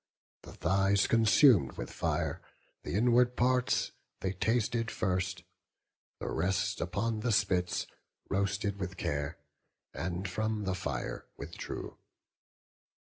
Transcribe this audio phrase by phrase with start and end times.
[0.41, 2.41] The thighs consum'd with fire,
[2.81, 5.43] the inward parts They tasted first;
[6.19, 7.85] the rest upon the spits
[8.27, 9.37] Roasted with care,
[9.93, 11.99] and from the fire withdrew.